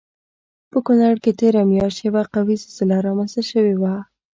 [0.71, 3.95] په کنړ کې تېره میاشت یوه قوي زلزله رامنځته شوی وه